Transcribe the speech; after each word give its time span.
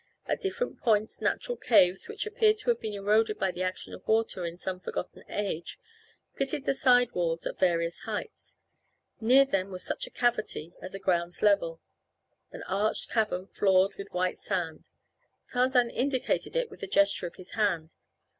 At 0.25 0.41
different 0.41 0.79
points 0.79 1.21
natural 1.21 1.57
caves, 1.57 2.07
which 2.07 2.25
appeared 2.25 2.57
to 2.57 2.71
have 2.71 2.79
been 2.79 2.95
eroded 2.95 3.37
by 3.37 3.51
the 3.51 3.61
action 3.61 3.93
of 3.93 4.07
water 4.07 4.47
in 4.47 4.57
some 4.57 4.79
forgotten 4.79 5.23
age, 5.29 5.77
pitted 6.35 6.65
the 6.65 6.73
side 6.73 7.11
walls 7.11 7.45
at 7.45 7.59
various 7.59 7.99
heights. 7.99 8.57
Near 9.19 9.45
them 9.45 9.69
was 9.69 9.83
such 9.83 10.07
a 10.07 10.09
cavity 10.09 10.73
at 10.81 10.91
the 10.91 10.97
ground's 10.97 11.43
level 11.43 11.81
an 12.51 12.63
arched 12.63 13.11
cavern 13.11 13.45
floored 13.45 13.93
with 13.93 14.11
white 14.11 14.39
sand. 14.39 14.89
Tarzan 15.53 15.91
indicated 15.91 16.55
it 16.55 16.71
with 16.71 16.81
a 16.81 16.87
gesture 16.87 17.27
of 17.27 17.35
his 17.35 17.51
hand. 17.51 17.93